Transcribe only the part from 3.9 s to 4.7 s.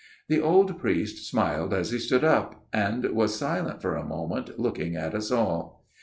a moment,